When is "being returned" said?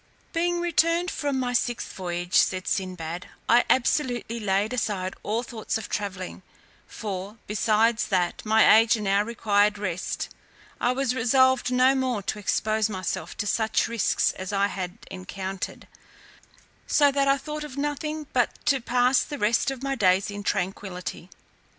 0.33-1.11